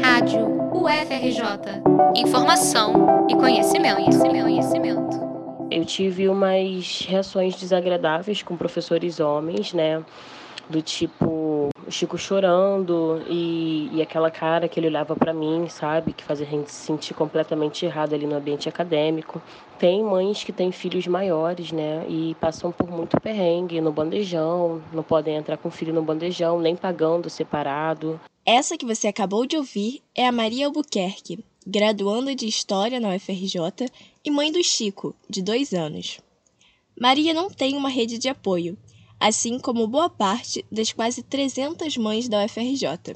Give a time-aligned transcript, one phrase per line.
[0.00, 1.82] Rádio UFRJ.
[2.14, 5.20] Informação e conhecimento, conhecimento, conhecimento.
[5.70, 10.04] Eu tive umas reações desagradáveis com professores homens, né?
[10.70, 16.12] Do tipo, Chico chorando e, e aquela cara que ele olhava para mim, sabe?
[16.12, 19.42] Que fazia a gente se sentir completamente errado ali no ambiente acadêmico.
[19.78, 22.06] Tem mães que têm filhos maiores, né?
[22.08, 26.60] E passam por muito perrengue no bandejão, não podem entrar com o filho no bandejão,
[26.60, 28.20] nem pagando separado.
[28.44, 33.88] Essa que você acabou de ouvir é a Maria Albuquerque, graduanda de História na UFRJ
[34.24, 36.18] e mãe do Chico, de dois anos.
[37.00, 38.76] Maria não tem uma rede de apoio,
[39.20, 43.14] assim como boa parte das quase 300 mães da UFRJ.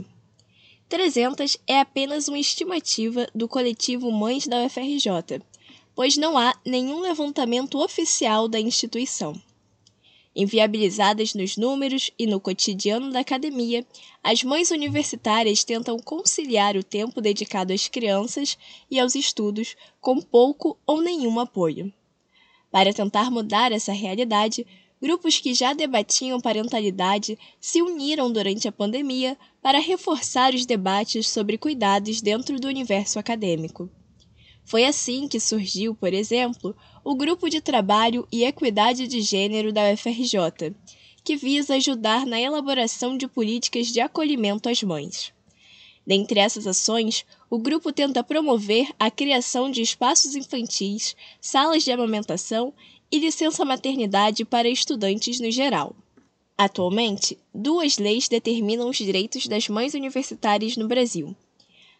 [0.88, 5.42] 300 é apenas uma estimativa do coletivo Mães da UFRJ,
[5.92, 9.34] pois não há nenhum levantamento oficial da instituição.
[10.38, 13.86] Inviabilizadas nos números e no cotidiano da academia,
[14.22, 18.58] as mães universitárias tentam conciliar o tempo dedicado às crianças
[18.90, 21.90] e aos estudos com pouco ou nenhum apoio.
[22.70, 24.66] Para tentar mudar essa realidade,
[25.00, 31.56] grupos que já debatiam parentalidade se uniram durante a pandemia para reforçar os debates sobre
[31.56, 33.88] cuidados dentro do universo acadêmico.
[34.66, 39.92] Foi assim que surgiu, por exemplo, o Grupo de Trabalho e Equidade de Gênero da
[39.92, 40.74] UFRJ,
[41.22, 45.32] que visa ajudar na elaboração de políticas de acolhimento às mães.
[46.04, 52.74] Dentre essas ações, o grupo tenta promover a criação de espaços infantis, salas de amamentação
[53.10, 55.94] e licença maternidade para estudantes no geral.
[56.58, 61.36] Atualmente, duas leis determinam os direitos das mães universitárias no Brasil.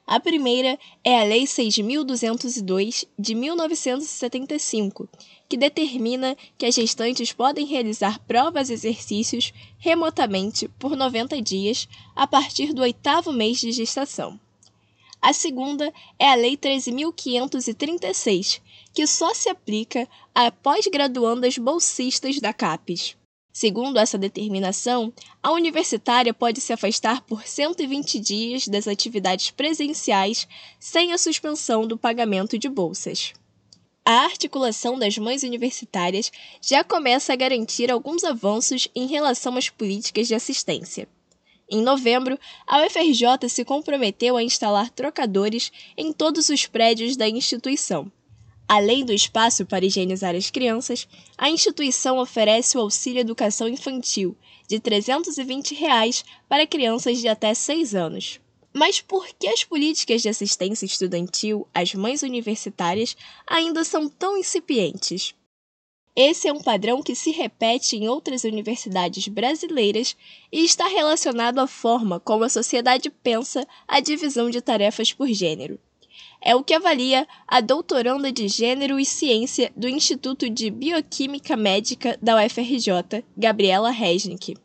[0.07, 5.09] A primeira é a Lei 6.202 de 1975,
[5.49, 12.25] que determina que as gestantes podem realizar provas e exercícios remotamente por 90 dias a
[12.25, 14.39] partir do oitavo mês de gestação.
[15.21, 18.61] A segunda é a Lei 13.536,
[18.95, 23.17] que só se aplica a pós-graduandas bolsistas da CAPES.
[23.59, 25.11] Segundo essa determinação,
[25.43, 30.47] a universitária pode se afastar por 120 dias das atividades presenciais
[30.79, 33.33] sem a suspensão do pagamento de bolsas.
[34.05, 36.31] A articulação das mães universitárias
[36.61, 41.09] já começa a garantir alguns avanços em relação às políticas de assistência.
[41.67, 48.13] Em novembro, a UFRJ se comprometeu a instalar trocadores em todos os prédios da instituição
[48.69, 51.07] Além do espaço para higienizar as crianças,
[51.39, 57.95] a instituição oferece o auxílio educação infantil, de 320 reais para crianças de até 6
[57.95, 58.41] anos.
[58.73, 63.17] Mas por que as políticas de assistência estudantil às mães universitárias
[63.47, 65.33] ainda são tão incipientes?
[66.17, 70.17] Esse é um padrão que se repete em outras universidades brasileiras
[70.51, 75.79] e está relacionado à forma como a sociedade pensa a divisão de tarefas por gênero
[76.41, 82.19] é o que avalia a doutoranda de Gênero e Ciência do Instituto de Bioquímica Médica
[82.23, 84.57] da UFRJ, Gabriela Resnick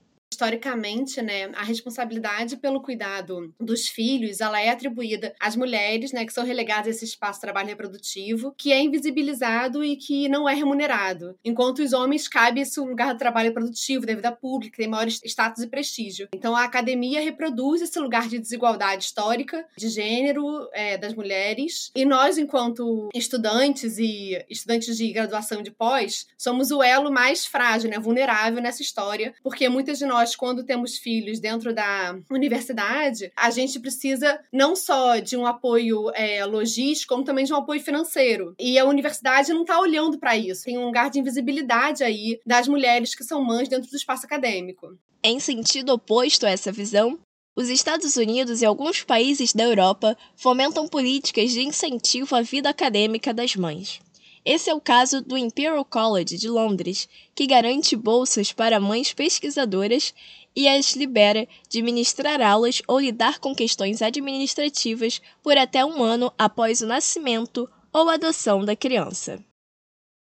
[0.42, 6.34] historicamente, né, a responsabilidade pelo cuidado dos filhos, ela é atribuída às mulheres, né, que
[6.34, 10.56] são relegadas a esse espaço de trabalho reprodutivo, que é invisibilizado e que não é
[10.56, 11.38] remunerado.
[11.46, 15.62] Enquanto os homens cabe esse lugar de trabalho reprodutivo, da vida pública, tem maior status
[15.62, 16.28] e prestígio.
[16.34, 22.04] Então a academia reproduz esse lugar de desigualdade histórica, de gênero é, das mulheres, e
[22.04, 28.00] nós, enquanto estudantes e estudantes de graduação de pós, somos o elo mais frágil, né,
[28.00, 33.50] vulnerável nessa história, porque muitas de nós nós, quando temos filhos dentro da universidade, a
[33.50, 38.56] gente precisa não só de um apoio é, logístico, como também de um apoio financeiro.
[38.60, 40.64] E a universidade não está olhando para isso.
[40.64, 44.98] Tem um lugar de invisibilidade aí das mulheres que são mães dentro do espaço acadêmico.
[45.24, 47.20] Em sentido oposto a essa visão,
[47.56, 53.34] os Estados Unidos e alguns países da Europa fomentam políticas de incentivo à vida acadêmica
[53.34, 54.00] das mães.
[54.44, 60.14] Esse é o caso do Imperial College de Londres, que garante bolsas para mães pesquisadoras
[60.56, 66.34] e as libera de ministrar aulas ou lidar com questões administrativas por até um ano
[66.38, 69.44] após o nascimento ou adoção da criança.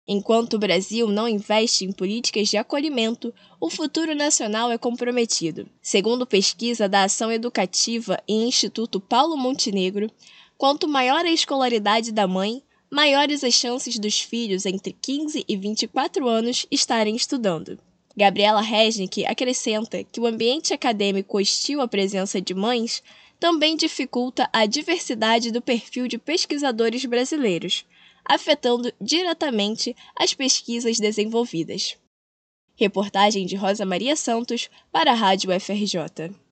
[0.06, 5.66] Enquanto o Brasil não investe em políticas de acolhimento, o futuro nacional é comprometido.
[5.80, 10.10] Segundo pesquisa da Ação Educativa e Instituto Paulo Montenegro,
[10.58, 12.62] quanto maior a escolaridade da mãe,
[12.94, 17.76] maiores as chances dos filhos entre 15 e 24 anos estarem estudando.
[18.16, 23.02] Gabriela Resnick acrescenta que o ambiente acadêmico hostil à presença de mães
[23.40, 27.84] também dificulta a diversidade do perfil de pesquisadores brasileiros,
[28.24, 31.96] afetando diretamente as pesquisas desenvolvidas.
[32.76, 36.43] Reportagem de Rosa Maria Santos para a Rádio FRJ.